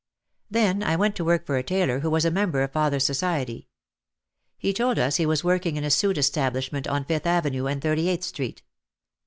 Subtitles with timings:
[0.49, 3.67] Then I went to work for a tailor who was a member of father's society.
[4.57, 8.09] He told us he was working in a suit establishment on Fifth Avenue and Thirty
[8.09, 8.63] eighth Street.